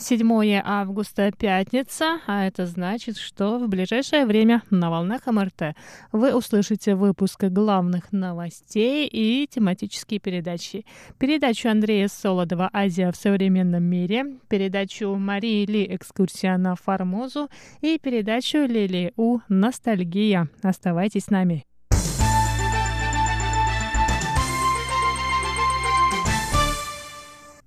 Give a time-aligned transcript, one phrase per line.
[0.00, 5.74] 7 августа, пятница, а это значит, что в ближайшее время на волнах МРТ
[6.12, 10.86] вы услышите выпуск главных новостей и тематические передачи.
[11.18, 17.48] Передачу Андрея Солодова «Азия в современном мире», передачу Марии Ли «Экскурсия на Формозу»
[17.80, 20.48] и передачу Лили У «Ностальгия».
[20.62, 21.64] Оставайтесь с нами.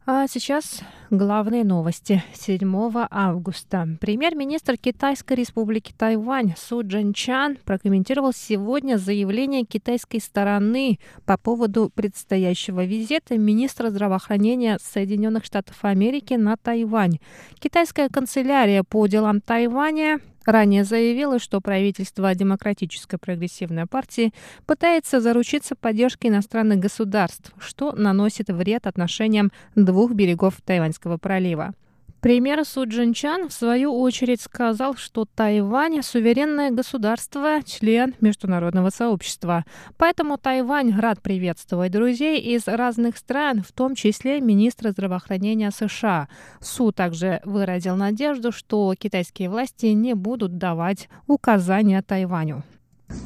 [0.05, 0.81] А сейчас
[1.11, 3.87] главные новости 7 августа.
[3.99, 13.37] Премьер-министр Китайской республики Тайвань Су Чан прокомментировал сегодня заявление китайской стороны по поводу предстоящего визита
[13.37, 17.19] министра здравоохранения Соединенных Штатов Америки на Тайвань.
[17.59, 24.33] Китайская канцелярия по делам Тайваня Ранее заявила, что правительство Демократической прогрессивной партии
[24.65, 31.73] пытается заручиться поддержкой иностранных государств, что наносит вред отношениям двух берегов Тайваньского пролива.
[32.21, 39.65] Премьер Су Джинчан в свою очередь сказал, что Тайвань– суверенное государство, член международного сообщества.
[39.97, 46.27] Поэтому Тайвань рад приветствовать друзей из разных стран, в том числе министра здравоохранения США.
[46.59, 52.63] Су также выразил надежду, что китайские власти не будут давать указания Тайваню.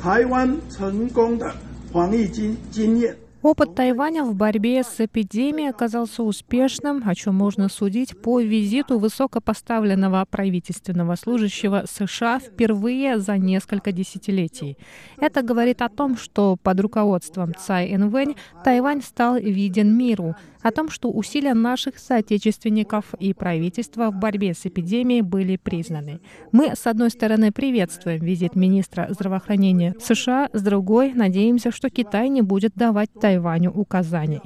[0.02, 0.62] Тайвань
[3.46, 10.26] Опыт Тайваня в борьбе с эпидемией оказался успешным, о чем можно судить по визиту высокопоставленного
[10.28, 14.80] правительственного служащего США впервые за несколько десятилетий.
[15.20, 20.90] Это говорит о том, что под руководством Цай Инвэнь Тайвань стал виден миру, о том,
[20.90, 26.20] что усилия наших соотечественников и правительства в борьбе с эпидемией были признаны.
[26.52, 32.42] Мы, с одной стороны, приветствуем визит министра здравоохранения США, с другой, надеемся, что Китай не
[32.42, 33.35] будет давать Тайваню
[33.70, 34.42] указаний.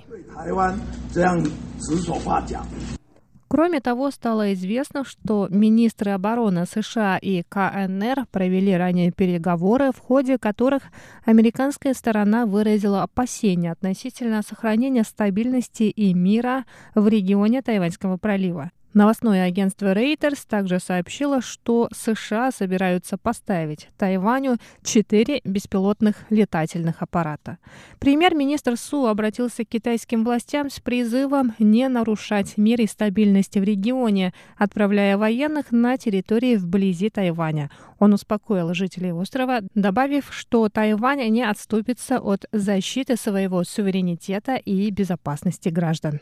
[3.50, 10.38] Кроме того, стало известно, что министры обороны США и КНР провели ранее переговоры, в ходе
[10.38, 10.84] которых
[11.26, 18.70] американская сторона выразила опасения относительно сохранения стабильности и мира в регионе Тайваньского пролива.
[18.94, 27.60] Новостное агентство Reuters также сообщило, что США собираются поставить Тайваню четыре беспилотных летательных аппарата.
[28.00, 34.34] Премьер-министр Су обратился к китайским властям с призывом не нарушать мир и стабильность в регионе,
[34.58, 37.70] отправляя военных на территории вблизи Тайваня.
[38.00, 45.70] Он успокоил жителей острова, добавив, что Тайвань не отступится от защиты своего суверенитета и безопасности
[45.70, 46.22] граждан.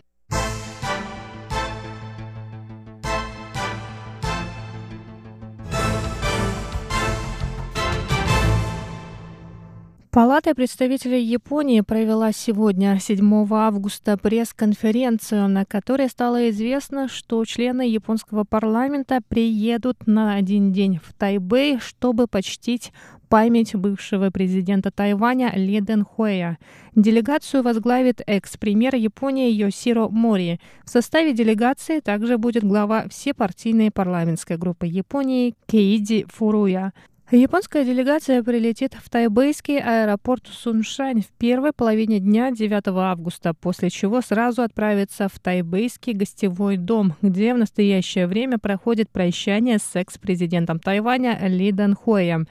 [10.18, 18.44] Палата представителей Японии провела сегодня, 7 августа, пресс-конференцию, на которой стало известно, что члены японского
[18.44, 22.92] парламента приедут на один день в Тайбэй, чтобы почтить
[23.30, 26.58] память бывшего президента Тайваня Ли Дэн Хуэя.
[26.96, 30.60] Делегацию возглавит экс-премьер Японии Йосиро Мори.
[30.84, 36.92] В составе делегации также будет глава всепартийной парламентской группы Японии Кейди Фуруя.
[37.30, 44.22] Японская делегация прилетит в тайбэйский аэропорт Суншань в первой половине дня 9 августа, после чего
[44.22, 51.38] сразу отправится в тайбэйский гостевой дом, где в настоящее время проходит прощание с экс-президентом Тайваня
[51.50, 52.48] Ли Дэн Хуэем.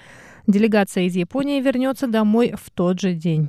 [0.47, 3.49] Делегация из Японии вернется домой в тот же день.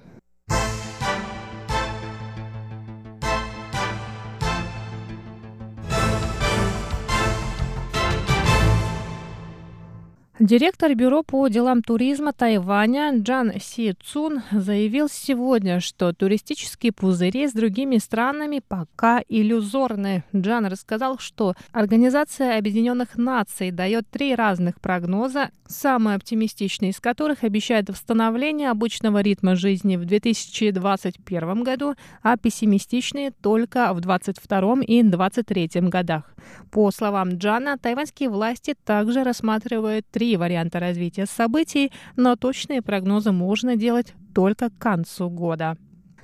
[10.48, 17.52] Директор Бюро по делам туризма Тайваня Джан Си Цун заявил сегодня, что туристические пузыри с
[17.52, 20.24] другими странами пока иллюзорны.
[20.34, 27.90] Джан рассказал, что Организация Объединенных Наций дает три разных прогноза, самый оптимистичный из которых обещает
[27.90, 36.24] восстановление обычного ритма жизни в 2021 году, а пессимистичные только в 2022 и 2023 годах.
[36.72, 43.76] По словам Джана, тайваньские власти также рассматривают три варианта развития событий, но точные прогнозы можно
[43.76, 45.78] делать только к концу года.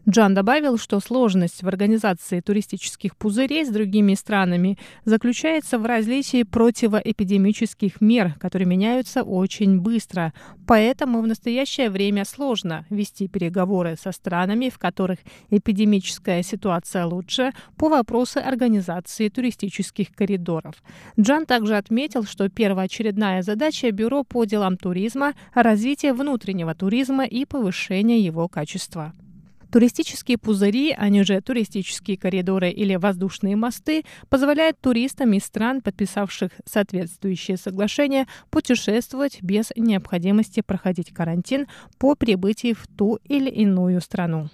[0.07, 8.01] Джан добавил, что сложность в организации туристических пузырей с другими странами заключается в различии противоэпидемических
[8.01, 10.33] мер, которые меняются очень быстро.
[10.67, 15.19] Поэтому в настоящее время сложно вести переговоры со странами, в которых
[15.49, 20.75] эпидемическая ситуация лучше, по вопросу организации туристических коридоров.
[21.17, 28.19] Джан также отметил, что первоочередная задача Бюро по делам туризма– развитие внутреннего туризма и повышение
[28.19, 29.13] его качества.
[29.73, 37.57] Туристические пузыри, они же туристические коридоры или воздушные мосты, позволяют туристам из стран, подписавших соответствующие
[37.57, 41.65] соглашения, путешествовать без необходимости проходить карантин
[41.97, 44.51] по прибытии в ту или иную страну.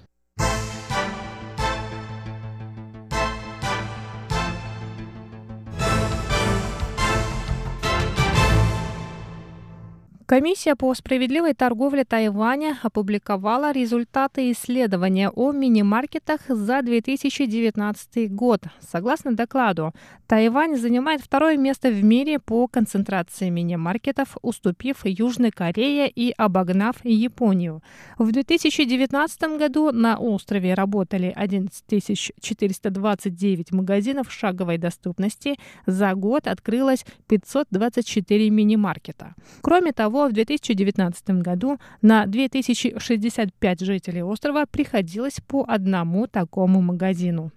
[10.30, 18.62] Комиссия по справедливой торговле Тайваня опубликовала результаты исследования о мини-маркетах за 2019 год.
[18.80, 19.92] Согласно докладу,
[20.28, 27.82] Тайвань занимает второе место в мире по концентрации мини-маркетов, уступив Южной Корее и обогнав Японию.
[28.20, 35.58] В 2019 году на острове работали 11 429 магазинов шаговой доступности.
[35.88, 39.34] За год открылось 524 мини-маркета.
[39.62, 47.52] Кроме того, всего в 2019 году на 2065 жителей острова приходилось по одному такому магазину.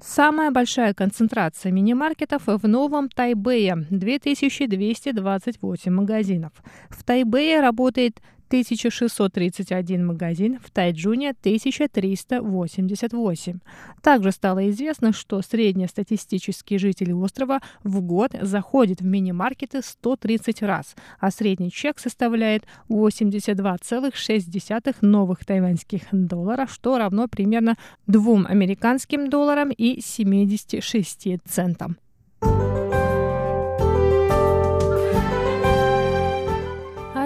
[0.00, 6.52] Самая большая концентрация мини-маркетов в Новом Тайбэе– 2228 магазинов.
[6.88, 13.60] В Тайбэе работает 1631 магазин, в Тайджуне 1388.
[14.02, 21.30] Также стало известно, что среднестатистический житель острова в год заходит в мини-маркеты 130 раз, а
[21.30, 27.76] средний чек составляет 82,6 новых тайваньских долларов, что равно примерно
[28.08, 31.98] 2 американским долларам и 76 центам.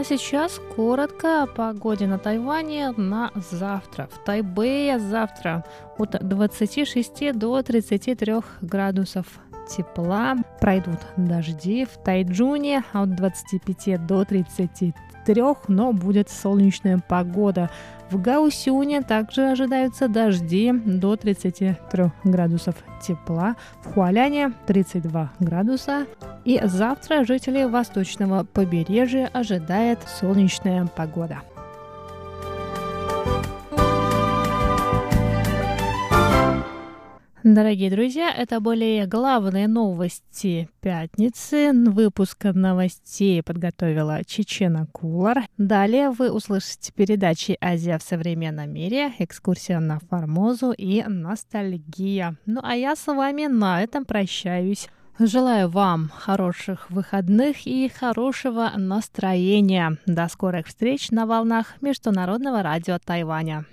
[0.04, 4.08] Сейчас коротко о погоде на Тайване на завтра.
[4.12, 5.64] В Тайбэе завтра
[5.98, 9.26] от 26 до 33 градусов
[9.68, 10.36] тепла.
[10.60, 14.94] Пройдут дожди в Тайджуне от 25 до 33
[15.68, 17.70] но будет солнечная погода.
[18.10, 26.06] В Гаусюне также ожидаются дожди до 33 градусов тепла, в Хуаляне 32 градуса.
[26.44, 31.42] И завтра жители восточного побережья ожидает солнечная погода.
[37.44, 41.73] Дорогие друзья, это были главные новости пятницы.
[41.75, 45.44] Выпуск новостей подготовила Чечена Кулар.
[45.58, 52.37] Далее вы услышите передачи «Азия в современном мире», «Экскурсия на Формозу» и «Ностальгия».
[52.46, 54.88] Ну а я с вами на этом прощаюсь.
[55.19, 59.99] Желаю вам хороших выходных и хорошего настроения.
[60.06, 63.67] До скорых встреч на волнах Международного радио Тайваня.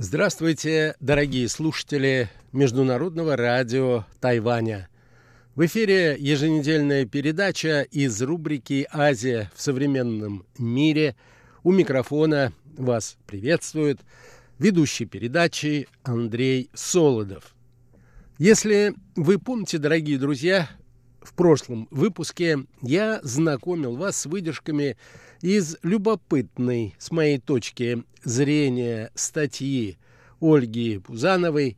[0.00, 4.88] Здравствуйте, дорогие слушатели Международного радио Тайваня.
[5.56, 11.16] В эфире еженедельная передача из рубрики «Азия в современном мире».
[11.64, 13.98] У микрофона вас приветствует
[14.60, 17.56] ведущий передачи Андрей Солодов.
[18.38, 20.70] Если вы помните, дорогие друзья,
[21.20, 24.96] в прошлом выпуске я знакомил вас с выдержками
[25.40, 29.98] из любопытной, с моей точки зрения, статьи
[30.40, 31.76] Ольги Пузановой,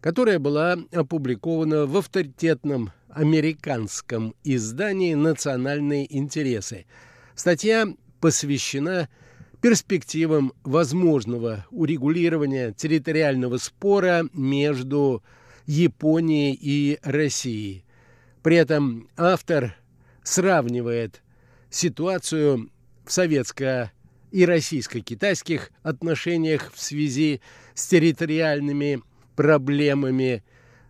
[0.00, 6.86] которая была опубликована в авторитетном американском издании «Национальные интересы».
[7.34, 7.86] Статья
[8.20, 9.08] посвящена
[9.60, 15.22] перспективам возможного урегулирования территориального спора между
[15.66, 17.84] Японией и Россией.
[18.42, 19.76] При этом автор
[20.22, 21.22] сравнивает
[21.68, 22.70] ситуацию
[23.04, 23.90] в советско-
[24.30, 27.40] и российско-китайских отношениях в связи
[27.74, 29.02] с территориальными
[29.36, 30.44] проблемами,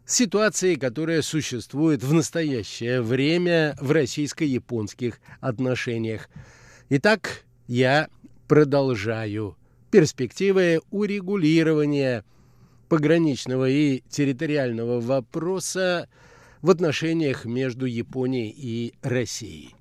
[0.04, 6.28] ситуацией, которая существует в настоящее время в российско-японских отношениях.
[6.88, 8.08] Итак, я
[8.48, 9.56] продолжаю.
[9.90, 12.24] Перспективы урегулирования
[12.88, 16.08] пограничного и территориального вопроса
[16.60, 19.74] в отношениях между Японией и Россией.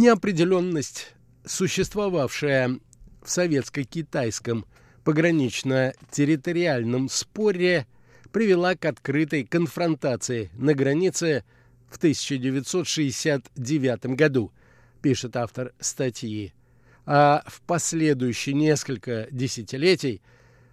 [0.00, 1.12] Неопределенность,
[1.44, 2.80] существовавшая
[3.22, 4.64] в советско-китайском
[5.04, 7.86] погранично-территориальном споре,
[8.32, 11.44] привела к открытой конфронтации на границе
[11.90, 14.52] в 1969 году,
[15.02, 16.54] пишет автор статьи.
[17.04, 20.22] А в последующие несколько десятилетий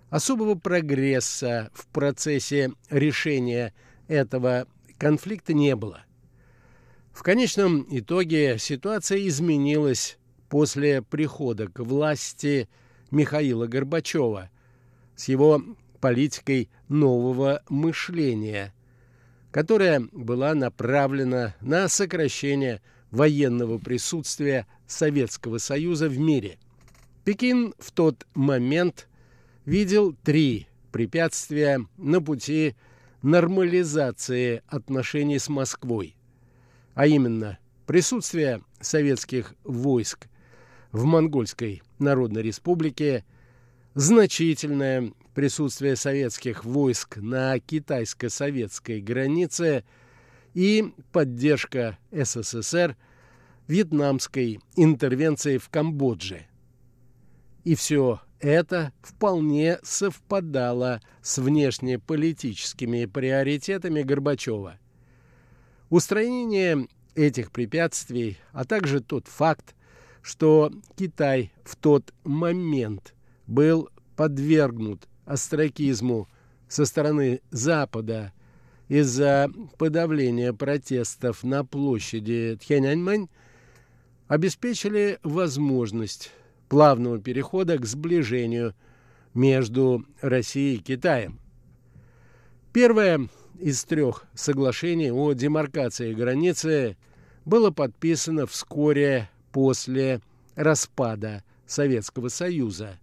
[0.10, 3.74] особого прогресса в процессе решения
[4.07, 4.67] этого
[4.98, 6.06] конфликта не было.
[7.17, 10.19] В конечном итоге ситуация изменилась
[10.50, 12.69] после прихода к власти
[13.09, 14.51] Михаила Горбачева
[15.15, 15.63] с его
[16.00, 18.71] политикой нового мышления,
[19.50, 26.59] которая была направлена на сокращение военного присутствия Советского Союза в мире.
[27.25, 29.09] Пекин в тот момент
[29.65, 32.75] видел три препятствия на пути
[33.24, 36.16] нормализации отношений с Москвой
[36.98, 40.27] а именно присутствие советских войск
[40.92, 43.24] в Монгольской Народной Республике,
[43.94, 49.84] значительное присутствие советских войск на китайско-советской границе
[50.56, 52.98] и поддержка СССР
[53.68, 56.48] вьетнамской интервенции в Камбодже.
[57.63, 64.80] И все это вполне совпадало с внешнеполитическими приоритетами Горбачева–
[65.89, 69.75] Устранение этих препятствий, а также тот факт,
[70.22, 73.15] что Китай в тот момент
[73.48, 76.27] был подвергнут остракизму
[76.67, 78.34] со стороны Запада
[78.89, 83.29] из-за подавления протестов на площади Тхяньаньмэнь,
[84.27, 86.32] обеспечили возможность
[86.67, 88.75] плавного перехода к сближению
[89.34, 91.39] между Россией и Китаем.
[92.74, 96.95] Первое из трех соглашений о демаркации границы
[97.45, 100.21] было подписано вскоре после
[100.55, 102.99] распада Советского Союза,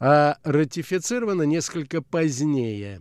[0.00, 3.00] а ратифицировано несколько позднее,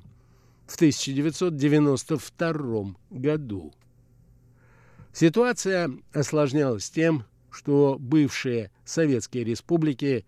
[0.68, 3.74] в 1992 году.
[5.14, 10.26] Ситуация осложнялась тем, что бывшие советские республики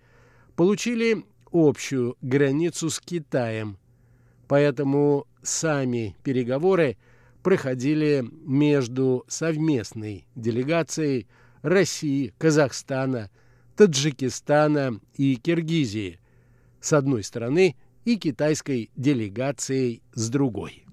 [0.56, 3.78] получили общую границу с Китаем,
[4.50, 6.98] поэтому сами переговоры
[7.44, 11.28] проходили между совместной делегацией
[11.62, 13.30] России, Казахстана,
[13.78, 16.20] Таджикистана и Киргизии
[16.82, 17.76] с одной стороны
[18.06, 20.84] и китайской делегацией с другой.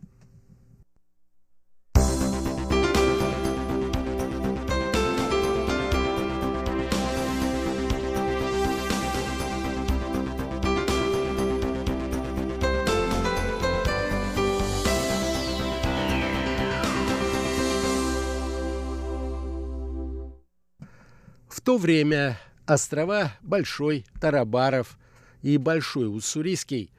[21.60, 24.98] То время острова Большой, Тарабаров
[25.42, 26.90] и Большой Уссурийский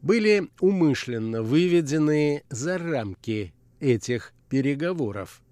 [0.00, 5.42] были умышленно выведены за рамки этих переговоров.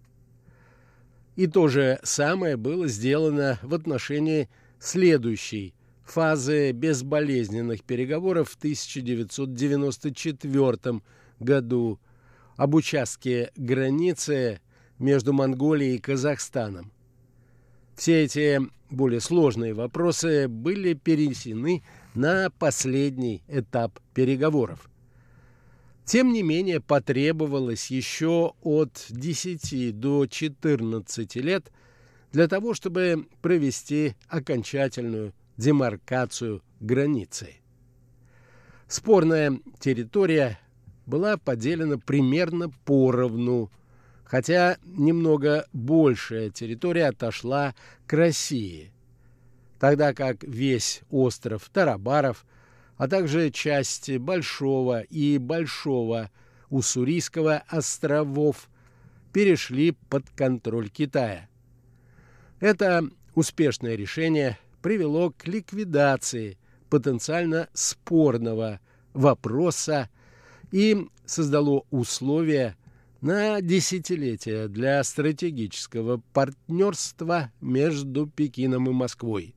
[1.36, 11.00] И то же самое было сделано в отношении следующей фазы безболезненных переговоров в 1994
[11.38, 12.00] году
[12.56, 14.60] об участке границы
[14.98, 16.92] между Монголией и Казахстаном.
[18.00, 21.82] Все эти более сложные вопросы были перенесены
[22.14, 24.88] на последний этап переговоров.
[26.06, 31.70] Тем не менее, потребовалось еще от 10 до 14 лет
[32.32, 37.56] для того, чтобы провести окончательную демаркацию границы.
[38.88, 40.58] Спорная территория
[41.04, 43.70] была поделена примерно поровну
[44.30, 47.74] хотя немного большая территория отошла
[48.06, 48.92] к России,
[49.80, 52.46] тогда как весь остров Тарабаров,
[52.96, 56.30] а также части Большого и Большого
[56.68, 58.68] Уссурийского островов
[59.32, 61.48] перешли под контроль Китая.
[62.60, 63.02] Это
[63.34, 66.56] успешное решение привело к ликвидации
[66.88, 68.78] потенциально спорного
[69.12, 70.08] вопроса
[70.70, 72.76] и создало условия
[73.20, 79.54] на десятилетия для стратегического партнерства между Пекином и Москвой,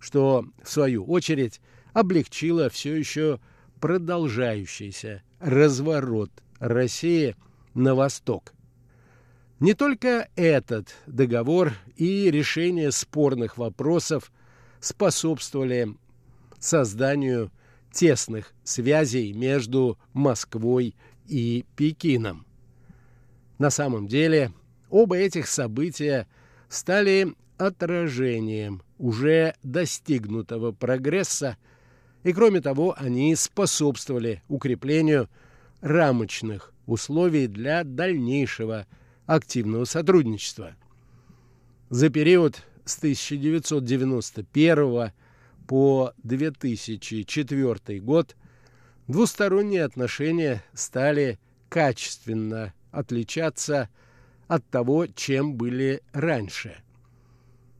[0.00, 1.60] что, в свою очередь,
[1.92, 3.40] облегчило все еще
[3.80, 7.36] продолжающийся разворот России
[7.74, 8.54] на восток.
[9.60, 14.32] Не только этот договор и решение спорных вопросов
[14.80, 15.96] способствовали
[16.58, 17.52] созданию
[17.92, 22.46] тесных связей между Москвой и Пекином.
[23.58, 24.52] На самом деле,
[24.90, 26.26] оба этих события
[26.68, 31.56] стали отражением уже достигнутого прогресса,
[32.24, 35.30] и кроме того, они способствовали укреплению
[35.80, 38.88] рамочных условий для дальнейшего
[39.26, 40.74] активного сотрудничества.
[41.90, 45.12] За период с 1991
[45.66, 48.36] по 2004 год
[49.06, 53.88] двусторонние отношения стали качественно отличаться
[54.46, 56.76] от того, чем были раньше.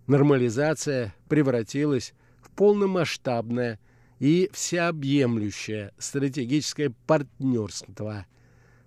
[0.07, 3.79] Нормализация превратилась в полномасштабное
[4.19, 8.27] и всеобъемлющее стратегическое партнерство,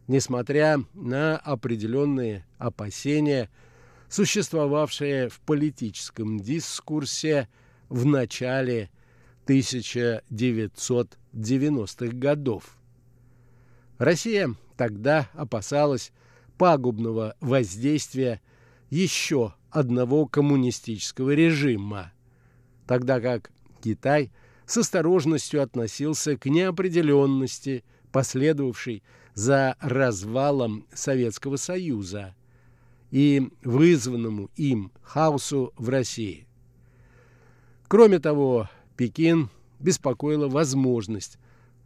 [0.08, 3.50] несмотря на определенные опасения,
[4.10, 7.48] существовавшие в политическом дискурсе
[7.90, 8.90] в начале
[9.48, 12.77] 1990-х годов.
[13.98, 16.12] Россия тогда опасалась
[16.58, 18.42] пагубного воздействия
[18.90, 22.14] еще одного коммунистического режима,
[22.86, 23.52] тогда как
[23.82, 24.32] Китай
[24.66, 32.36] с осторожностью относился к неопределенности, последовавшей за развалом Советского Союза
[33.12, 36.48] и вызванному им хаосу в России.
[37.88, 39.50] Кроме того, Пекин
[39.80, 41.38] беспокоила возможность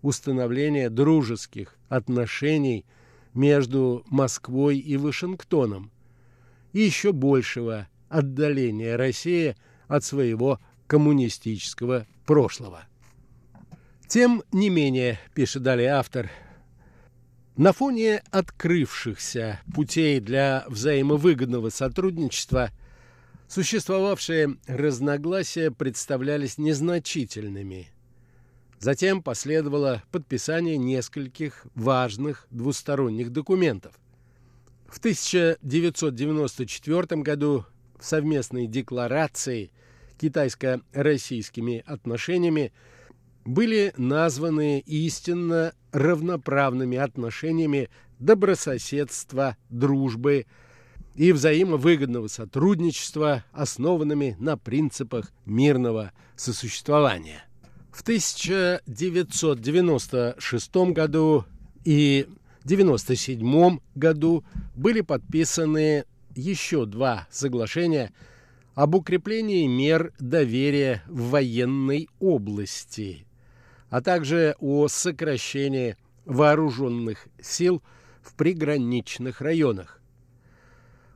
[0.02, 2.86] установления дружеских отношений
[3.34, 5.92] между Москвой и Вашингтоном
[6.74, 9.56] и еще большего отдаления России
[9.88, 12.84] от своего коммунистического прошлого.
[14.08, 16.30] Тем не менее, пишет далее автор,
[17.56, 22.72] на фоне открывшихся путей для взаимовыгодного сотрудничества
[23.48, 27.90] существовавшие разногласия представлялись незначительными–
[28.82, 33.94] Затем последовало подписание нескольких важных двусторонних документов.
[34.88, 37.64] В 1994 году
[38.00, 39.70] в совместной декларации
[40.20, 42.74] китайско-российскими отношениями
[43.46, 50.48] были названы истинно равноправными отношениями добрососедства, дружбы
[51.14, 57.44] и взаимовыгодного сотрудничества, основанными на принципах мирного сосуществования.
[57.92, 61.46] В 1996 году
[61.84, 62.28] и
[62.64, 64.44] 1997 году
[64.76, 68.14] были подписаны еще два соглашения
[68.76, 73.26] об укреплении мер доверия в военной области,
[73.90, 77.82] а также о сокращении вооруженных сил
[78.22, 80.00] в приграничных районах.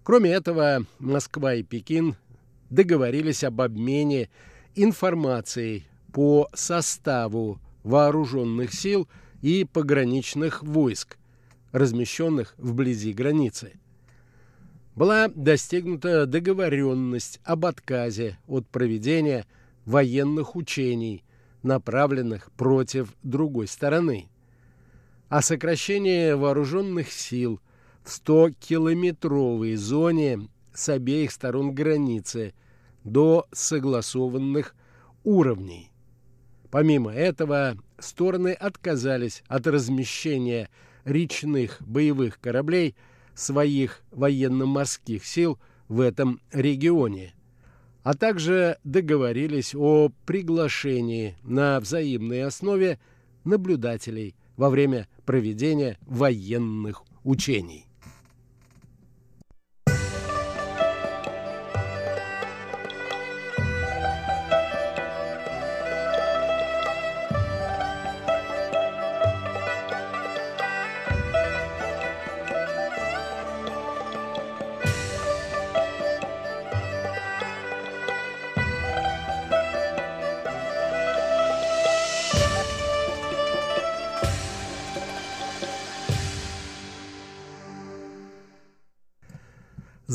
[0.04, 2.16] Кроме этого, Москва и Пекин
[2.70, 4.30] договорились об обмене
[4.76, 5.86] информацией
[6.16, 9.10] по составу вооруженных сил
[9.42, 11.18] и пограничных войск,
[11.74, 13.74] размещенных вблизи границы.
[14.96, 19.46] Была достигнута договоренность об отказе от проведения
[19.84, 21.26] военных учений,
[21.64, 24.30] направленных против другой стороны,
[25.28, 27.60] о сокращении вооруженных сил
[28.06, 32.54] в 100-километровой зоне с обеих сторон границы
[33.04, 34.76] до согласованных
[35.26, 35.92] уровней.
[36.72, 40.70] Помимо этого, стороны отказались от размещения
[41.04, 42.96] речных боевых кораблей
[43.34, 47.34] своих военно-морских сил в этом регионе,
[48.04, 53.00] а также договорились о приглашении на взаимной основе
[53.44, 57.86] наблюдателей во время проведения военных учений.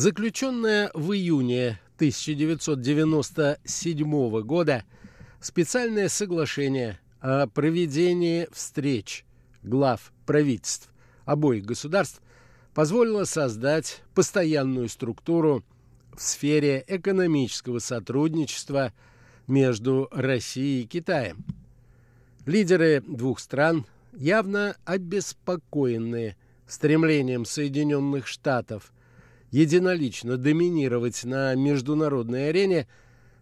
[0.01, 4.85] Заключенная в июне 1997 года
[5.43, 9.27] специальное соглашение о проведении встреч
[9.63, 10.89] глав правительств
[11.27, 12.23] обоих государств
[12.73, 15.63] позволило создать постоянную структуру
[16.17, 18.95] в сфере экономического сотрудничества
[19.49, 21.45] между Россией и Китаем.
[22.47, 23.85] Лидеры двух стран,
[24.15, 28.95] явно обеспокоенные стремлением Соединенных Штатов–
[29.51, 32.87] единолично доминировать на международной арене,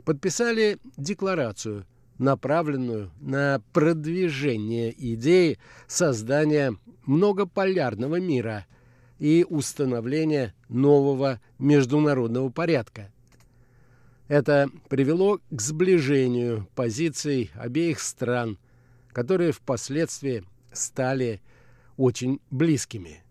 [0.04, 1.86] подписали декларацию,
[2.18, 8.66] направленную на продвижение идеи создания многополярного мира
[9.18, 13.10] и установления нового международного порядка.
[14.28, 18.58] Это привело к сближению позиций обеих стран,
[19.12, 21.40] которые впоследствии стали
[21.96, 23.22] очень близкими.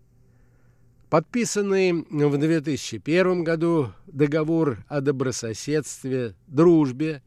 [1.10, 7.22] Подписанный в 2001 году договор о добрососедстве, дружбе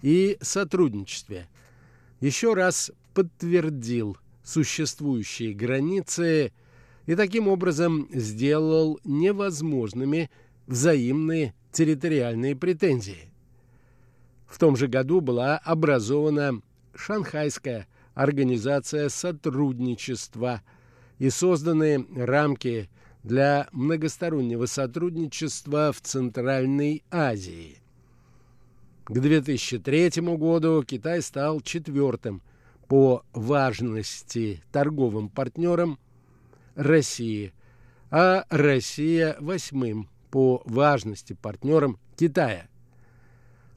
[0.00, 1.46] и сотрудничестве
[2.20, 6.50] еще раз подтвердил существующие границы
[7.04, 10.30] и таким образом сделал невозможными
[10.66, 13.30] взаимные территориальные претензии.
[14.46, 16.62] В том же году была образована
[16.94, 20.62] Шанхайская организация сотрудничества
[21.18, 22.88] и созданы рамки
[23.26, 27.78] для многостороннего сотрудничества в Центральной Азии.
[29.04, 32.40] К 2003 году Китай стал четвертым
[32.88, 35.98] по важности торговым партнером
[36.76, 37.52] России,
[38.10, 42.68] а Россия восьмым по важности партнером Китая.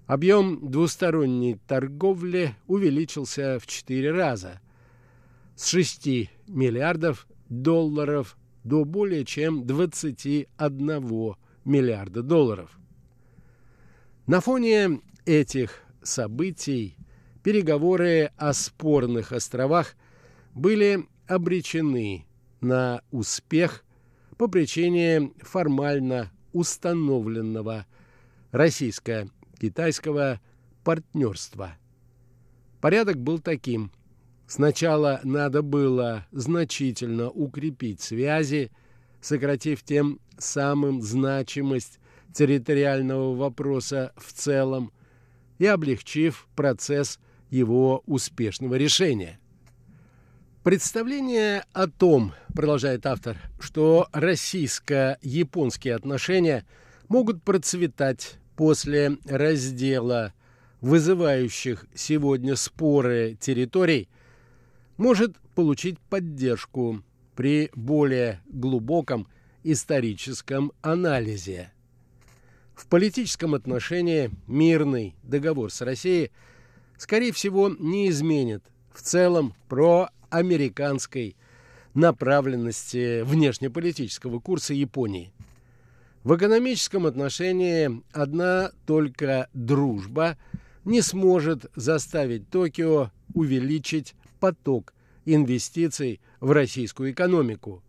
[0.06, 4.62] Объем двусторонней торговли увеличился в четыре раза–
[5.60, 6.08] с 6
[6.48, 12.78] миллиардов долларов до более чем 21 миллиарда долларов.
[14.28, 16.95] На фоне этих событий
[17.43, 19.95] переговоры о спорных островах
[20.54, 22.26] были обречены
[22.62, 23.84] на успех
[24.38, 27.86] по причине формально установленного
[28.52, 30.39] российско-китайского
[30.84, 31.78] партнерства.
[32.82, 33.91] Порядок был таким.
[34.50, 38.72] Сначала надо было значительно укрепить связи,
[39.22, 42.00] сократив тем самым значимость
[42.34, 44.92] территориального вопроса в целом
[45.60, 47.20] и облегчив процесс
[47.52, 49.40] его успешного решения.
[50.64, 56.66] Представление о том, продолжает автор, что российско-японские отношения
[57.08, 60.34] могут процветать после раздела
[60.82, 64.10] вызывающих сегодня споры территорий–
[65.00, 67.02] может получить поддержку
[67.36, 69.28] при более глубоком
[69.64, 71.72] историческом анализе.
[72.76, 76.32] В политическом отношении мирный договор с Россией,
[76.98, 78.62] скорее всего, не изменит
[78.94, 81.38] в целом проамериканской
[81.94, 85.32] направленности внешнеполитического курса Японии.
[86.26, 90.38] В экономическом отношении одна только дружба
[90.84, 94.93] не сможет заставить Токио увеличить поток
[95.25, 97.84] инвестиций в российскую экономику,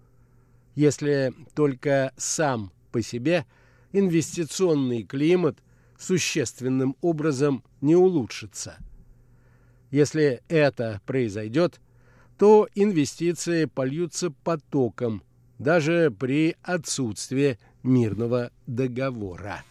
[0.75, 3.47] если только сам по себе
[3.93, 5.59] инвестиционный климат
[5.99, 8.79] существенным образом не улучшится.
[9.91, 11.81] Если это произойдет,
[12.39, 15.23] то инвестиции польются потоком
[15.59, 19.63] даже при отсутствии мирного договора.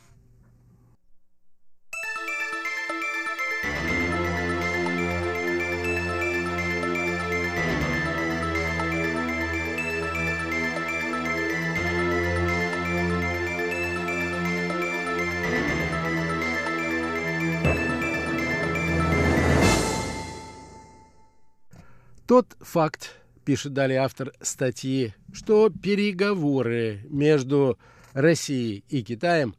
[22.29, 27.79] Тот факт, пишет далее автор статьи, что переговоры между
[28.13, 29.55] Россией и Китаем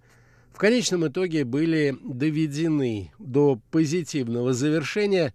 [0.53, 5.35] в конечном итоге были доведены до позитивного завершения,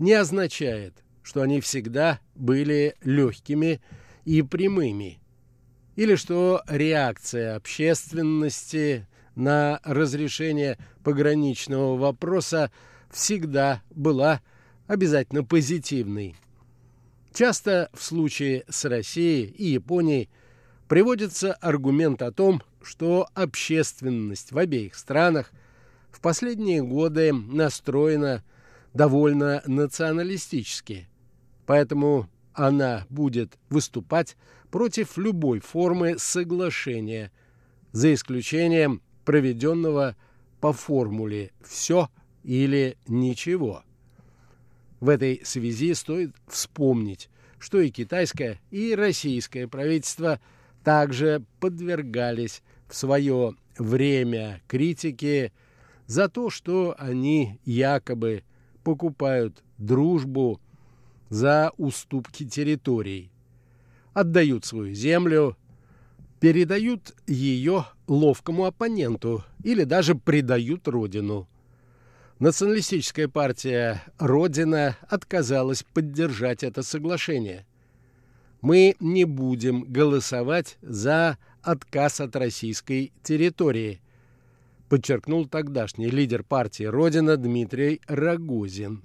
[0.00, 3.80] не означает, что они всегда были легкими
[4.24, 5.20] и прямыми,
[5.94, 12.72] или что реакция общественности на разрешение пограничного вопроса
[13.12, 14.40] всегда была
[14.88, 16.34] обязательно позитивной.
[17.36, 20.30] Часто в случае с Россией и Японией
[20.88, 25.52] приводится аргумент о том, что общественность в обеих странах
[26.10, 28.42] в последние годы настроена
[28.94, 31.10] довольно националистически,
[31.66, 34.34] поэтому она будет выступать
[34.70, 37.30] против любой формы соглашения,
[37.92, 40.16] за исключением проведенного
[40.62, 42.08] по формуле «все»
[42.44, 43.82] или «ничего».
[45.06, 50.40] В этой связи стоит вспомнить, что и китайское, и российское правительство
[50.82, 55.52] также подвергались в свое время критике
[56.08, 58.42] за то, что они якобы
[58.82, 60.60] покупают дружбу
[61.28, 63.30] за уступки территорий,
[64.12, 65.56] отдают свою землю,
[66.40, 71.46] передают ее ловкому оппоненту или даже предают родину–
[72.38, 77.64] Националистическая партия «Родина» отказалась поддержать это соглашение.
[78.60, 84.02] Мы не будем голосовать за отказ от российской территории,
[84.90, 89.02] подчеркнул тогдашний лидер партии «Родина» Дмитрий Рогозин.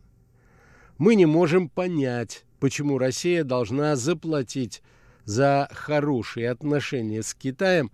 [0.98, 4.84] Мы не можем понять, почему Россия должна заплатить
[5.24, 7.92] за хорошие отношения с Китаем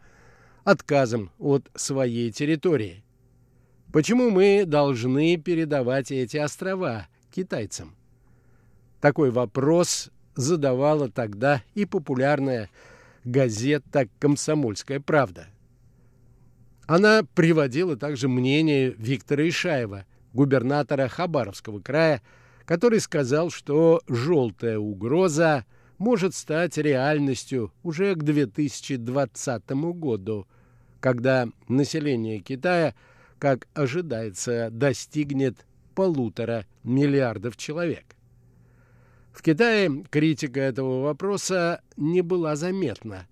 [0.63, 3.03] отказом от своей территории.
[3.97, 7.95] Почему мы должны передавать эти острова китайцам?
[9.01, 12.69] Такой вопрос задавала тогда и популярная
[13.23, 15.47] газета «Комсомольская правда».
[16.85, 22.21] Она приводила также мнение Виктора Ишаева, губернатора Хабаровского края,
[22.65, 25.65] который сказал, что желтая угроза
[25.97, 30.45] может стать реальностью уже к 2020 году,
[30.99, 32.93] когда население Китая,
[33.39, 38.15] как ожидается, достигнет полутора миллиардов человек.
[39.31, 43.27] В Китае критика этого вопроса не была заметна.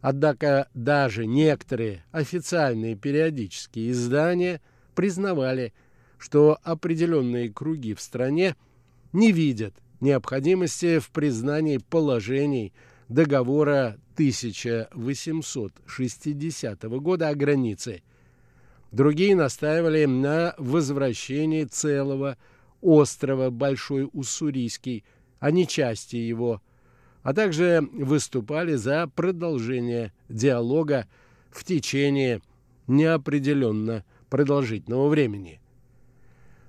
[0.00, 4.60] Однако даже некоторые официальные периодические издания
[4.94, 5.72] признавали,
[6.18, 8.56] что определенные круги в стране
[9.12, 12.72] не видят необходимости в признании положений
[13.08, 18.02] договора 1860 года о границе.
[18.96, 22.36] Другие настаивали на возвращении целого
[22.80, 25.04] острова Большой Уссурийский–
[25.38, 26.62] а не части его,
[27.22, 31.06] а также выступали за продолжение диалога
[31.50, 32.40] в течение
[32.86, 35.60] неопределенно продолжительного времени.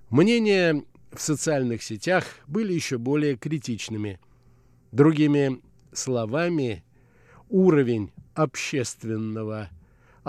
[0.09, 4.19] Мнения в социальных сетях были еще более критичными.
[4.91, 5.61] Другими
[5.91, 6.83] словами,
[7.49, 9.69] уровень общественного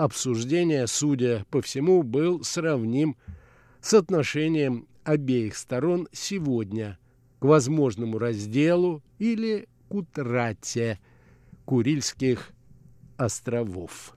[0.03, 3.17] обсуждения, судя по всему, был сравним
[3.81, 6.97] с отношением обеих сторон сегодня–
[7.39, 10.99] к возможному разделу или к утрате
[11.65, 12.51] Курильских
[13.17, 14.15] островов.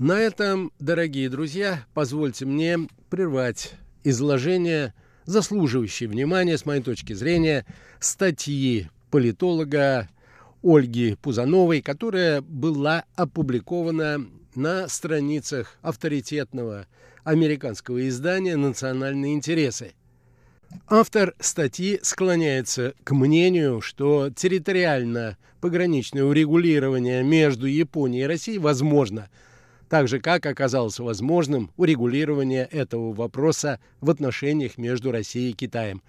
[0.00, 4.94] На этом, дорогие друзья, позвольте мне прервать изложение,
[5.26, 7.66] заслуживающее внимания, с моей точки зрения,
[7.98, 10.08] статьи политолога
[10.62, 16.86] Ольги Пузановой, которая была опубликована на страницах авторитетного
[17.22, 19.92] американского издания «Национальные интересы».
[20.88, 29.28] Автор статьи склоняется к мнению, что территориально-пограничное урегулирование между Японией и Россией возможно–
[29.90, 36.00] так же, как оказалось возможным урегулирование этого вопроса в отношениях между Россией и Китаем.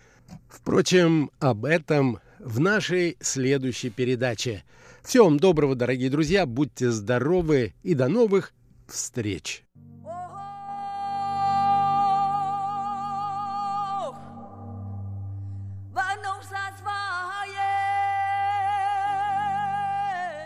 [0.48, 4.64] Впрочем, об этом в нашей следующей передаче.
[5.04, 8.54] Всего вам доброго, дорогие друзья, будьте здоровы и до новых
[8.88, 9.64] встреч!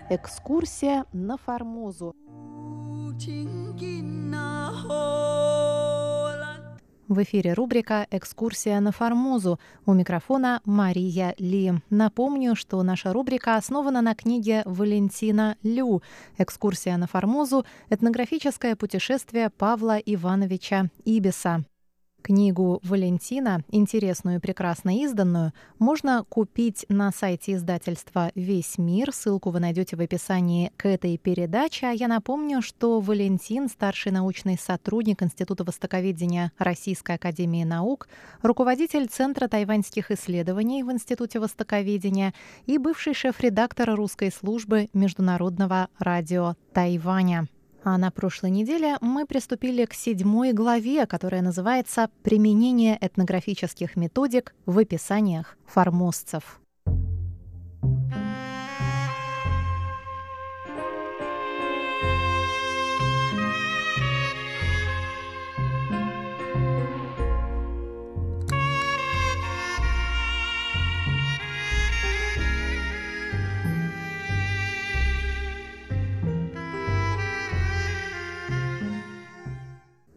[0.08, 2.16] Экскурсия на Формозу.
[7.08, 9.60] В эфире рубрика «Экскурсия на Формозу».
[9.86, 11.74] У микрофона Мария Ли.
[11.90, 16.02] Напомню, что наша рубрика основана на книге Валентина Лю
[16.38, 17.66] «Экскурсия на Формозу.
[17.90, 21.64] Этнографическое путешествие Павла Ивановича Ибиса».
[22.26, 29.14] Книгу Валентина, интересную и прекрасно изданную, можно купить на сайте издательства «Весь мир».
[29.14, 31.86] Ссылку вы найдете в описании к этой передаче.
[31.86, 38.08] А я напомню, что Валентин– старший научный сотрудник Института востоковедения Российской академии наук,
[38.42, 42.34] руководитель Центра тайваньских исследований в Институте востоковедения
[42.66, 47.48] и бывший шеф-редактор русской службы Международного радио Тайваня.
[47.88, 54.80] А на прошлой неделе мы приступили к седьмой главе, которая называется «Применение этнографических методик в
[54.80, 56.60] описаниях формозцев».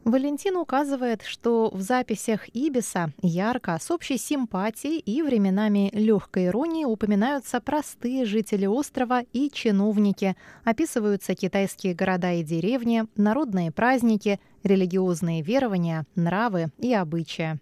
[0.09, 7.61] Валентин указывает, что в записях Ибиса ярко, с общей симпатией и временами легкой иронии упоминаются
[7.61, 16.69] простые жители острова и чиновники, описываются китайские города и деревни, народные праздники, религиозные верования, нравы
[16.79, 17.61] и обычаи.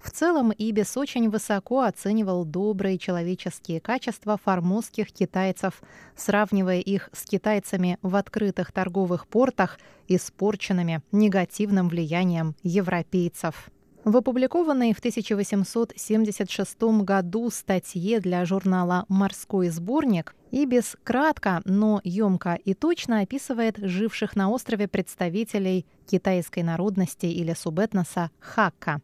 [0.00, 5.82] В целом, Ибис очень высоко оценивал добрые человеческие качества формозских китайцев,
[6.16, 13.70] сравнивая их с китайцами в открытых торговых портах, испорченными негативным влиянием европейцев.
[14.04, 22.72] В опубликованной в 1876 году статье для журнала «Морской сборник» Ибис кратко, но емко и
[22.72, 29.02] точно описывает живших на острове представителей китайской народности или субэтноса Хакка.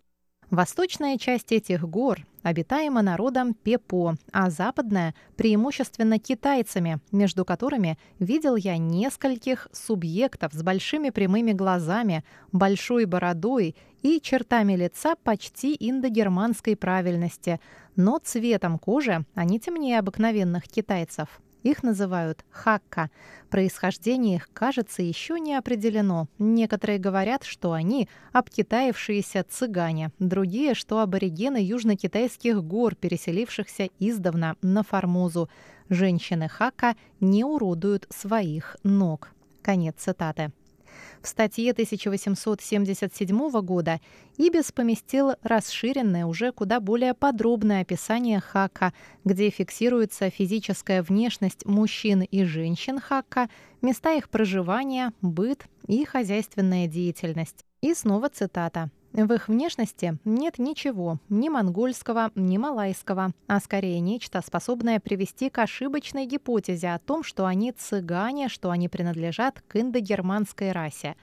[0.51, 8.77] Восточная часть этих гор обитаема народом Пепо, а западная– преимущественно китайцами, между которыми видел я
[8.77, 17.59] нескольких субъектов с большими прямыми глазами, большой бородой и чертами лица почти индогерманской правильности,
[17.97, 21.41] но цветом кожи они темнее обыкновенных китайцев.
[21.65, 23.11] Их называют хакка.
[23.49, 26.29] Происхождение их, кажется, еще не определено.
[26.39, 35.49] Некоторые говорят, что они обкитаившиеся цыгане, другие, что аборигены южно-китайских гор, переселившихся издавна на Формозу.
[35.89, 39.31] Женщины хакка не уродуют своих ног.
[39.63, 40.53] Конец цитаты.
[41.25, 43.99] В статье 1877 года
[44.37, 48.93] Ибис поместил расширенное, уже куда более подробное описание хака,
[49.25, 53.49] где фиксируется физическая внешность мужчин и женщин хака,
[53.81, 57.65] места их проживания, быт и хозяйственная деятельность.
[57.81, 58.91] И снова цитата.
[59.15, 65.59] В их внешности нет ничего, ни монгольского, ни малайского, а скорее нечто, способное привести к
[65.59, 71.15] ошибочной гипотезе о том, что они цыгане, что они принадлежат к индогерманской расе.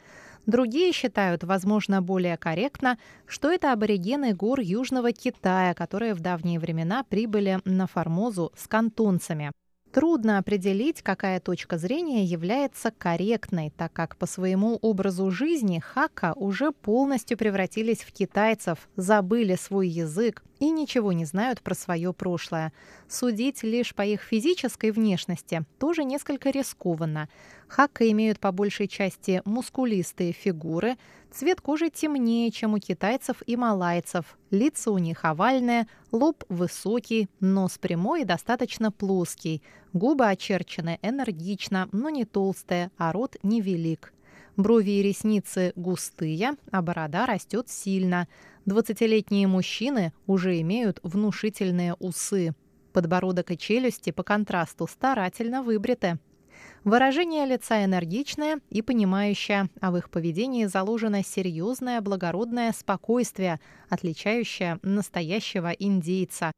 [0.46, 7.04] Другие считают, возможно, более корректно, что это аборигены гор Южного Китая, которые в давние времена
[7.04, 9.52] прибыли на Формозу с кантонцами.
[9.92, 16.72] Трудно определить, какая точка зрения является корректной, так как по своему образу жизни хака уже
[16.72, 22.72] полностью превратились в китайцев, забыли свой язык и ничего не знают про свое прошлое.
[23.10, 27.28] Судить лишь по их физической внешности тоже несколько рискованно.
[27.68, 30.98] Хака имеют по большей части мускулистые фигуры,
[31.32, 37.80] цвет кожи темнее, чем у китайцев и малайцев, лица у них овальные, лоб высокий, нос
[37.80, 44.14] прямой и достаточно плоский, губы очерчены энергично, но не толстые, а рот невелик.
[44.58, 48.28] Брови и ресницы густые, а борода растет сильно.
[48.66, 52.54] Двадцатилетние мужчины уже имеют внушительные усы.
[52.94, 56.20] Подбородок и челюсти по контрасту старательно выбриты.
[56.84, 65.72] Выражение лица энергичное и понимающее, а в их поведении заложено серьезное благородное спокойствие, отличающее настоящего
[65.72, 66.52] индейца.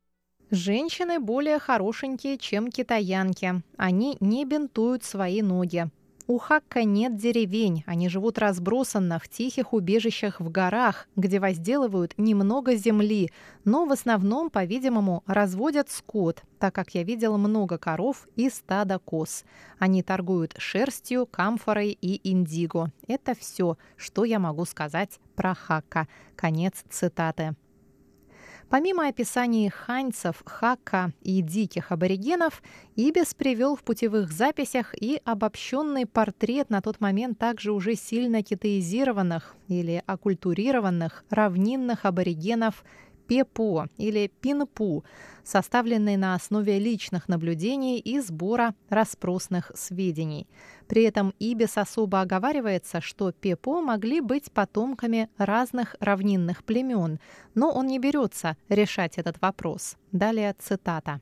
[0.50, 3.64] Женщины более хорошенькие, чем китаянки.
[3.78, 5.90] Они не бинтуют свои ноги.
[6.26, 12.76] У Хакка нет деревень, они живут разбросанно в тихих убежищах в горах, где возделывают немного
[12.76, 13.30] земли,
[13.66, 19.44] но в основном, по-видимому, разводят скот, так как я видел много коров и стада коз.
[19.80, 22.90] Они торгуют шерстью, камфорой и индиго.
[23.06, 26.08] Это все, что я могу сказать про Хакка.
[26.38, 27.54] Конец цитаты.
[28.74, 32.64] Помимо описаний ханьцев, хака и диких аборигенов,
[32.96, 39.56] Ибис привел в путевых записях и обобщенный портрет на тот момент также уже сильно китаизированных
[39.68, 42.84] или оккультурированных равнинных аборигенов
[43.34, 45.04] ПЕПО или ПИНПУ,
[45.44, 50.48] составленный на основе личных наблюдений и сбора распросных сведений.
[50.88, 57.20] При этом Ибис особо оговаривается, что ПЕПО могли быть потомками разных равнинных племен,
[57.56, 59.98] но он не берется решать этот вопрос.
[60.12, 61.20] Далее цитата.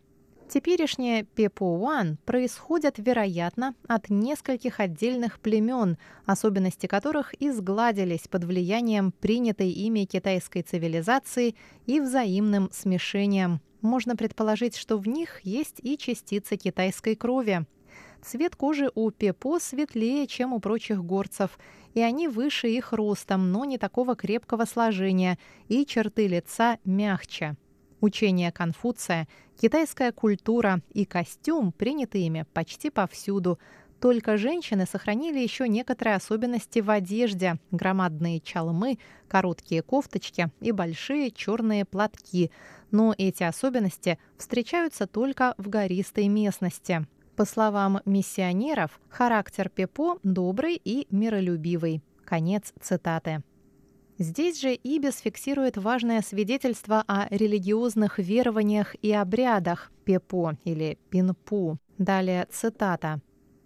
[0.54, 10.04] Теперешние Пепуан происходят, вероятно, от нескольких отдельных племен, особенности которых изгладились под влиянием принятой ими
[10.04, 13.62] китайской цивилизации и взаимным смешением.
[13.80, 17.66] Можно предположить, что в них есть и частицы китайской крови.
[18.22, 21.58] Цвет кожи у Пепо светлее, чем у прочих горцев,
[21.94, 27.56] и они выше их ростом, но не такого крепкого сложения, и черты лица мягче.
[28.02, 29.28] Учение Конфуция,
[29.62, 33.60] китайская культура и костюм приняты ими почти повсюду.
[34.00, 38.98] Только женщины сохранили еще некоторые особенности в одежде– громадные чалмы,
[39.28, 42.50] короткие кофточки и большие черные платки.
[42.90, 47.06] Но эти особенности встречаются только в гористой местности.
[47.36, 52.02] По словам миссионеров, характер Пепо добрый и миролюбивый.
[52.26, 53.44] Конец цитаты.
[54.18, 61.78] Здесь же Ибис фиксирует важное свидетельство о религиозных верованиях и обрядах Пепо или Пинпу.
[61.98, 63.22] Далее цитата.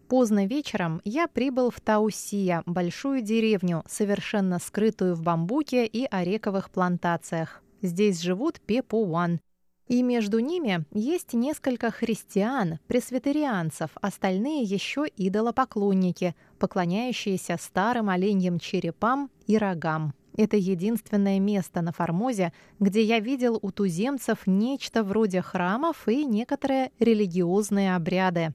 [0.07, 7.63] Поздно вечером я прибыл в Таусия, большую деревню, совершенно скрытую в бамбуке и орековых плантациях.
[7.81, 9.39] Здесь живут Пепуан.
[9.87, 19.57] И между ними есть несколько христиан, пресвитерианцев, остальные еще идолопоклонники, поклоняющиеся старым оленьим черепам и
[19.57, 20.13] рогам.
[20.37, 26.91] Это единственное место на Формозе, где я видел у туземцев нечто вроде храмов и некоторые
[26.99, 28.53] религиозные обряды.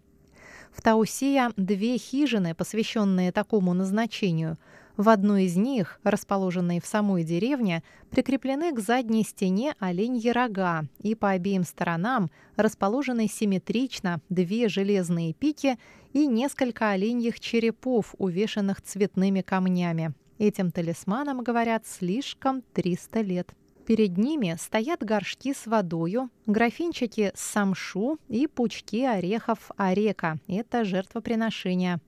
[0.72, 4.56] В Таусия две хижины, посвященные такому назначению.
[4.96, 11.14] В одной из них, расположенной в самой деревне, прикреплены к задней стене оленьи рога, и
[11.14, 15.78] по обеим сторонам расположены симметрично две железные пики
[16.12, 20.12] и несколько оленьих черепов, увешанных цветными камнями.
[20.41, 23.53] Этим талисманам, говорят, слишком 300 лет.
[23.86, 30.38] Перед ними стоят горшки с водою, графинчики с самшу и пучки орехов орека.
[30.49, 32.01] Это жертвоприношение.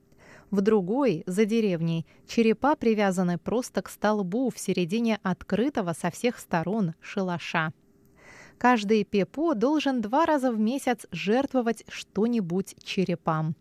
[0.50, 6.94] В другой, за деревней, черепа привязаны просто к столбу в середине открытого со всех сторон
[7.02, 7.74] шалаша.
[8.56, 13.56] Каждый пепо должен два раза в месяц жертвовать что-нибудь черепам.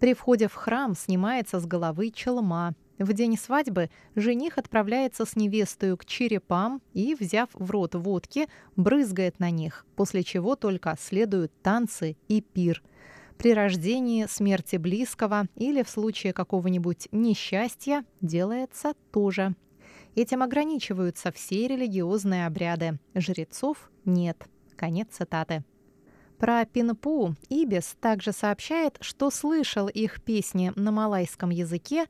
[0.00, 5.96] При входе в храм снимается с головы челма, в день свадьбы жених отправляется с невестой
[5.96, 12.16] к черепам и, взяв в рот водки, брызгает на них, после чего только следуют танцы
[12.28, 12.82] и пир.
[13.38, 19.54] При рождении, смерти близкого или в случае какого-нибудь несчастья делается тоже.
[20.14, 22.98] Этим ограничиваются все религиозные обряды.
[23.14, 24.46] Жрецов нет.
[24.74, 25.64] Конец цитаты.
[26.38, 32.06] Про Пинпу Ибис также сообщает, что слышал их песни на малайском языке,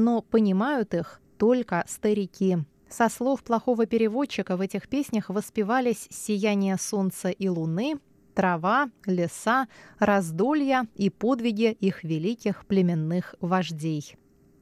[0.00, 2.58] но понимают их только старики.
[2.88, 8.00] Со слов плохого переводчика в этих песнях воспевались сияние солнца и луны,
[8.34, 14.16] трава, леса, раздолья и подвиги их великих племенных вождей.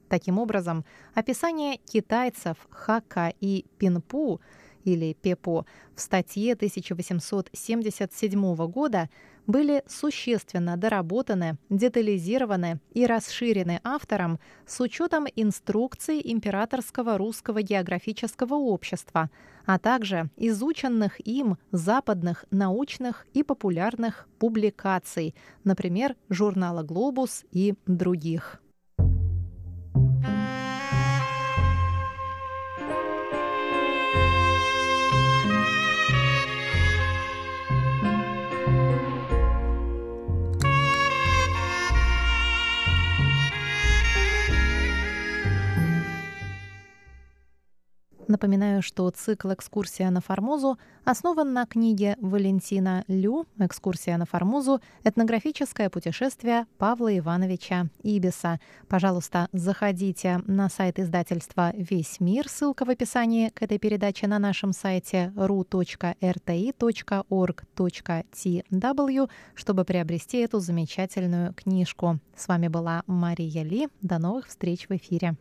[0.09, 0.83] Таким образом,
[1.13, 4.41] описание китайцев Хака и Пинпу
[4.83, 5.65] или Пепо
[5.95, 9.09] в статье 1877 года
[9.49, 19.31] были существенно доработаны, детализированы и расширены автором с учетом инструкций Императорского русского географического общества,
[19.65, 25.33] а также изученных им западных научных и популярных публикаций,
[25.63, 28.61] например, журнала «Глобус» и других.
[48.29, 54.81] Напоминаю, что цикл «Экскурсия на Формозу» основан на книге Валентина Лю «Экскурсия на Формозу.
[55.03, 58.59] Этнографическое путешествие Павла Ивановича Ибиса».
[58.87, 64.73] Пожалуйста, заходите на сайт издательства «Весь мир», ссылка в описании к этой передаче на нашем
[64.73, 65.79] сайте ru.rti.org.tw,
[69.55, 72.19] чтобы приобрести эту замечательную книжку.
[72.35, 73.87] С вами была Мария Ли.
[74.03, 75.35] До новых встреч в эфире.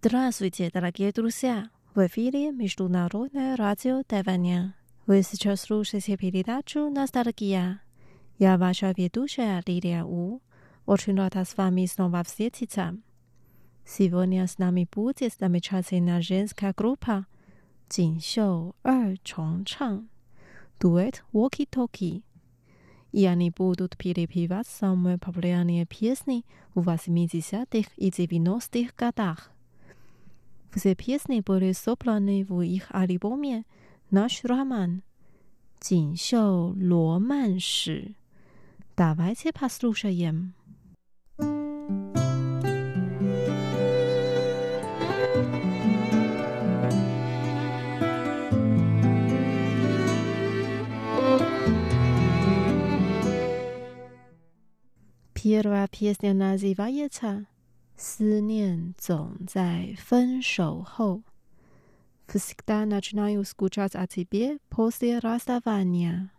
[0.00, 1.70] Здравствуйте, дорогие друзья!
[1.92, 4.76] В эфире Международное радио Тайваня.
[5.08, 7.82] Вы сейчас слушаете передачу «Ностальгия».
[8.38, 10.40] Я ваша ведущая Лилия У.
[10.86, 12.96] Очень рада с вами снова встретиться.
[13.84, 17.26] Сегодня с нами будет замечательная женская группа
[17.92, 20.08] «Жиншоу Эр Чончан»
[20.78, 22.22] дуэт «Walkie-Talkie».
[23.10, 26.44] И они будут перепевать самые популярные песни
[26.76, 29.50] в 80-х и 90-х годах.
[30.73, 33.65] Все песни были собраны в их альбоме
[34.09, 35.03] «Наш роман»
[35.87, 38.15] «Жиншоу Роман Ши».
[38.95, 40.53] Давайте послушаем.
[55.33, 57.45] Первая песня называется
[57.97, 61.23] 思念总在分手后。
[62.27, 66.31] Всегда начинаю скучать о тебе после расставания.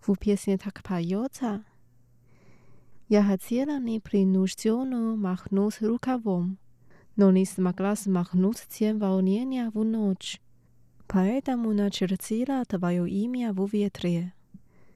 [0.00, 1.64] В песне так поется.
[3.08, 6.58] Я хотела непринужденно махнуть рукавом,
[7.16, 10.40] но не смогла смахнуть тень волнения в ночь.
[11.08, 14.32] Поэтому начертила твое имя в ветре.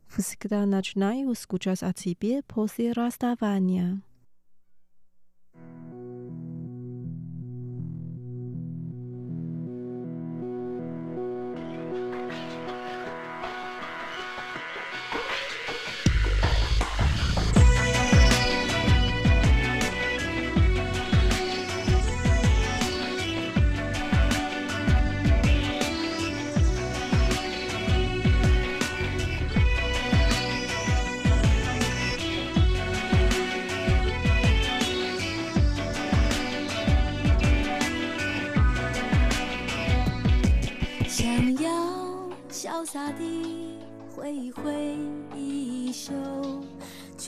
[0.09, 4.01] Всегда начинаю скучать о тебе после расставания.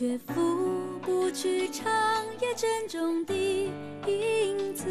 [0.03, 0.33] 却拂
[1.01, 1.85] 不去长
[2.41, 3.33] 夜珍重的
[4.05, 4.85] 影子，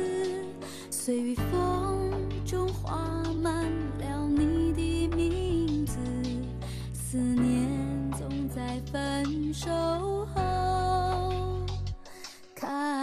[0.90, 2.10] 随雨风
[2.46, 5.98] 中画满了你的名字，
[6.94, 7.68] 思念
[8.12, 9.68] 总在分手
[10.34, 11.60] 后
[12.54, 13.01] 看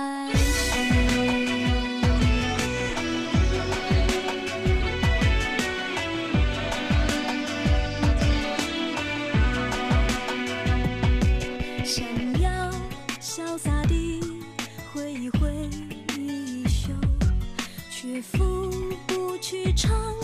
[19.50, 20.19] 去唱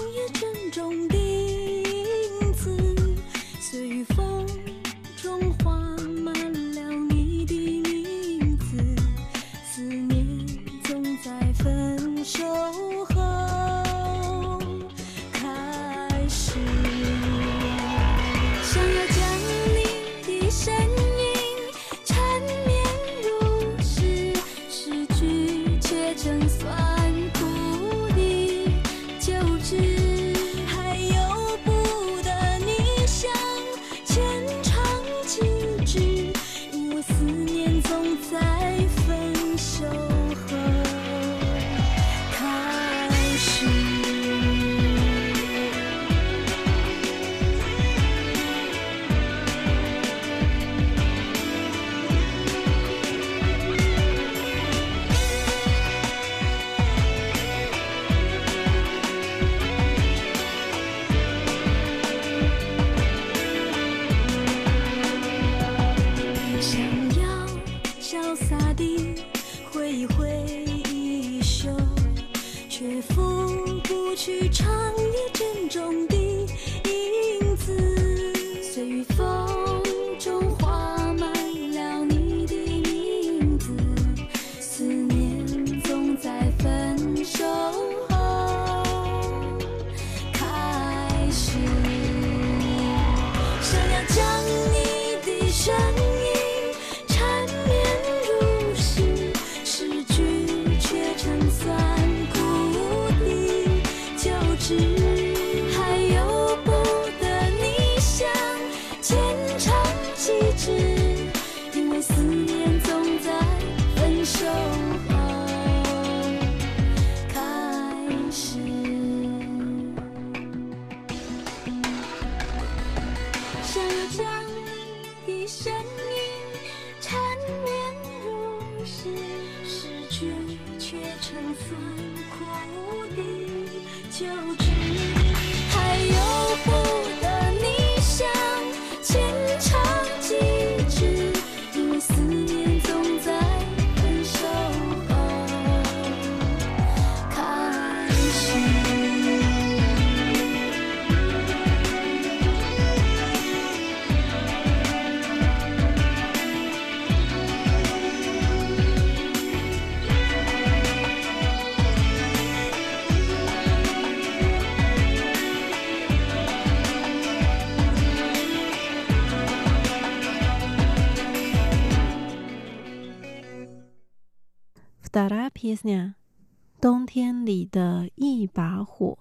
[177.15, 179.17] 冬天里的一把火»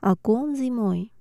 [0.00, 1.12] Огонь зимой.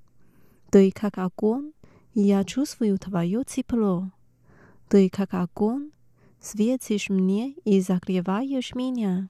[0.70, 1.72] Ты как огонь,
[2.14, 4.12] я чувствую твое тепло.
[4.90, 5.92] Ты как огонь,
[6.42, 9.30] светишь мне и загреваешь меня.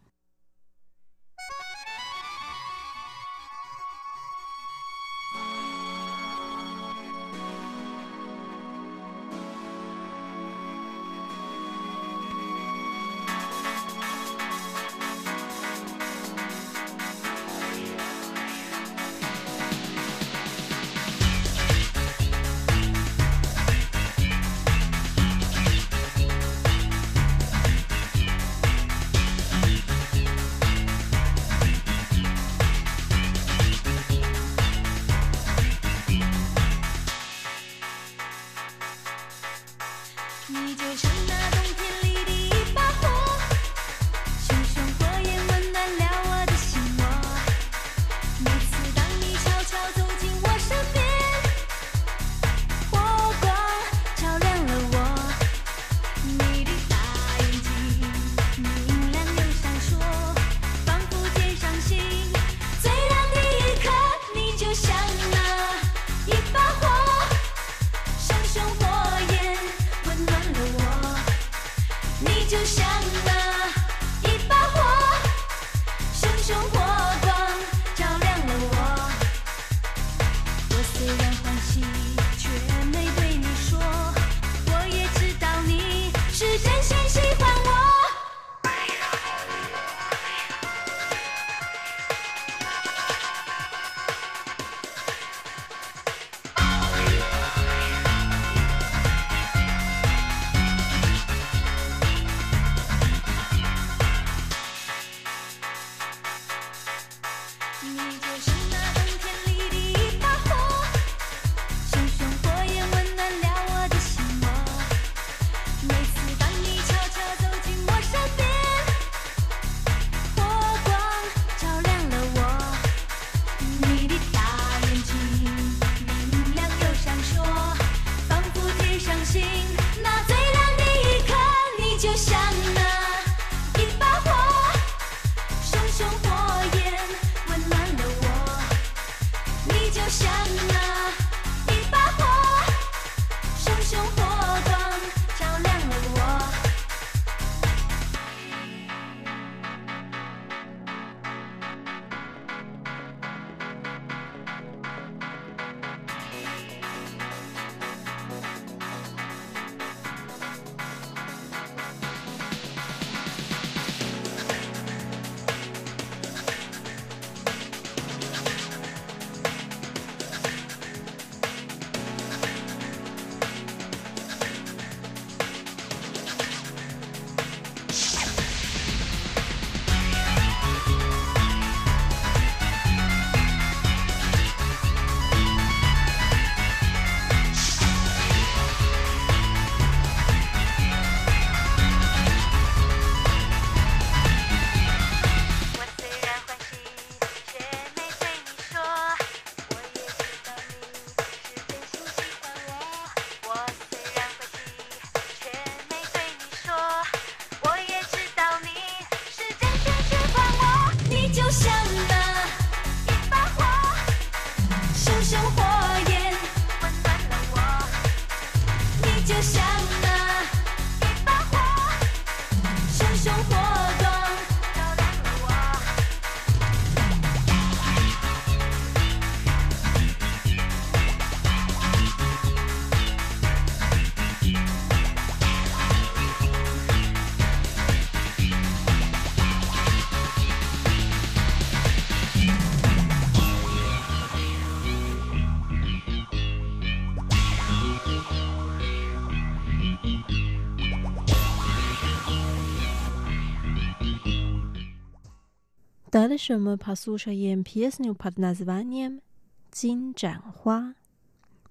[256.30, 259.20] дальше мы послушаем песню под названием
[259.72, 260.94] «金盏花».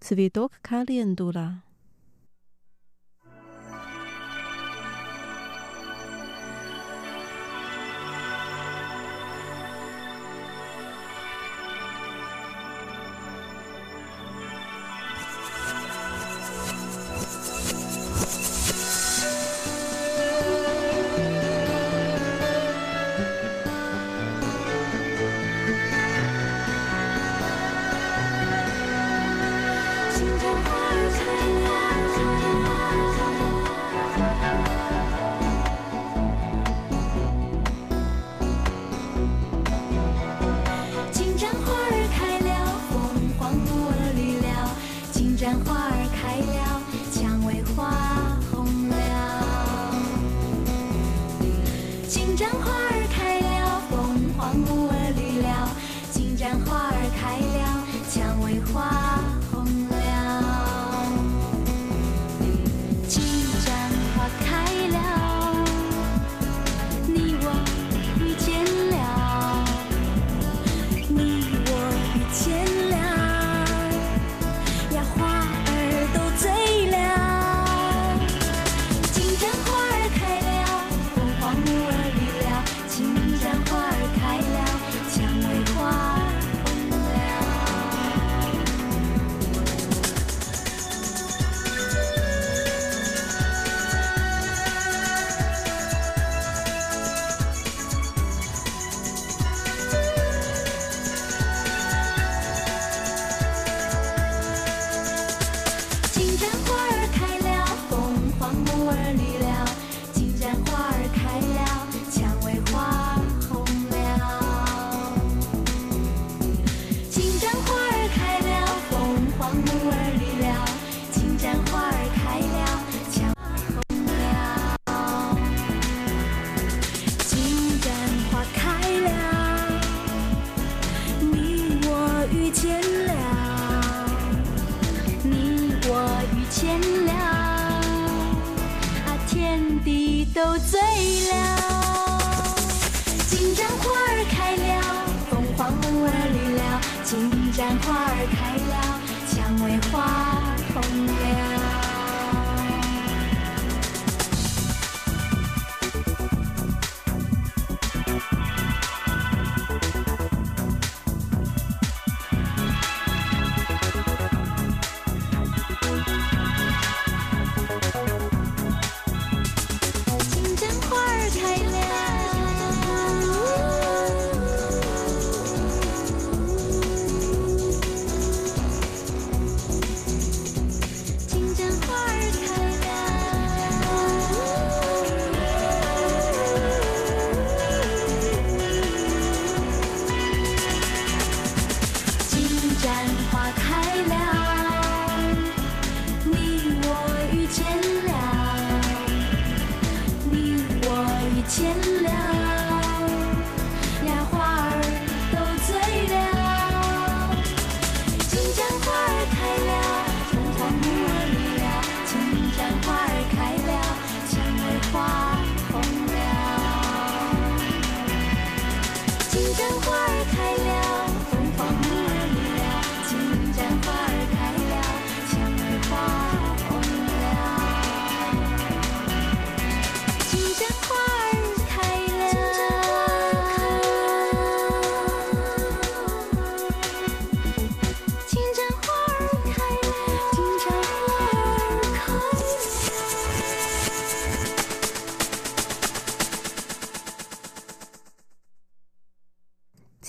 [0.01, 1.63] Цветок календула.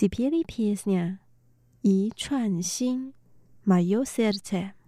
[0.01, 1.21] Cipri piena,
[1.83, 3.13] i cuanti
[3.99, 4.80] usierte.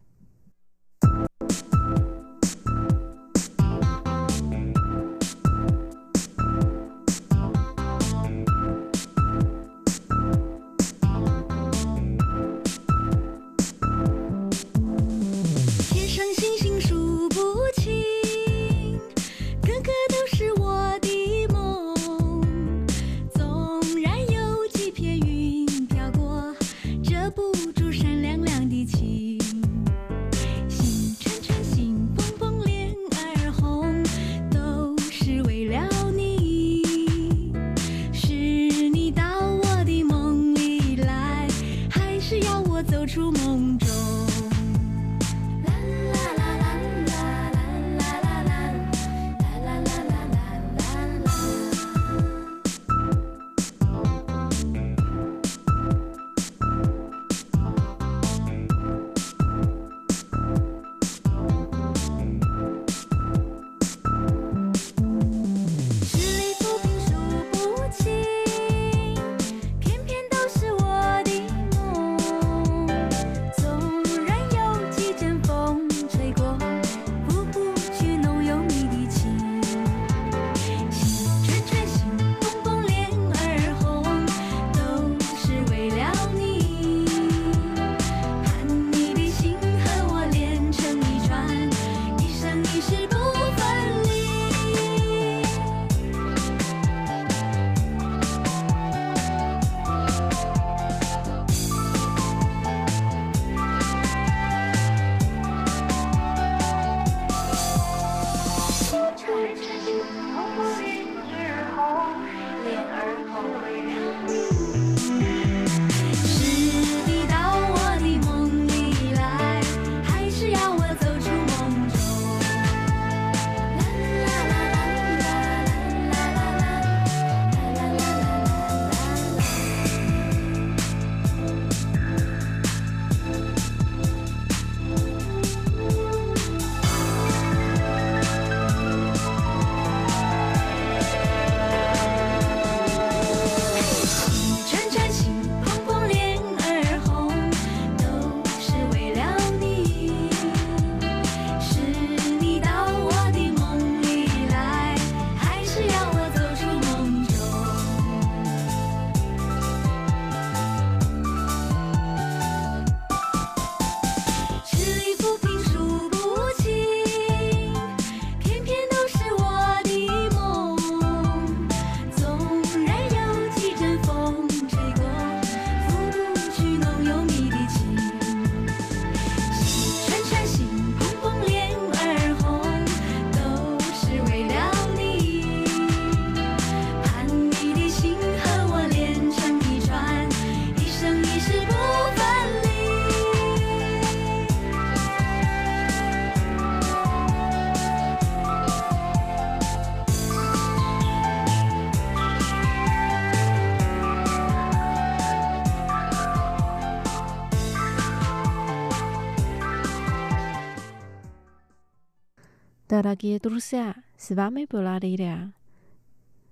[212.92, 215.54] Дорогие друзья, с вами была Лилия.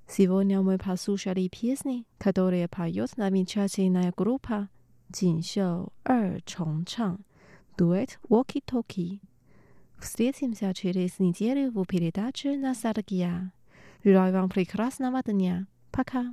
[0.09, 4.70] Сегодня мы послушали песни, которые поет замечательная группа
[5.12, 7.26] «Джиншоу Эр Чончан»
[7.76, 9.20] дуэт «Walkie Talkie».
[9.99, 13.53] Встретимся через неделю в передаче «Ностальгия».
[14.03, 15.66] Желаю вам прекрасного дня.
[15.91, 16.32] Пока.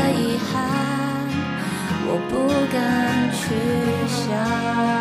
[2.13, 3.55] 我不敢去
[4.05, 5.00] 想。